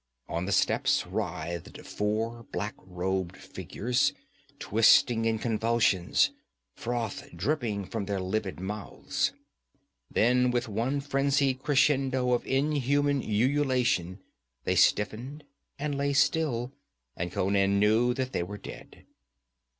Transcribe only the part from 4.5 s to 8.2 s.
twisting in convulsions, froth dripping from their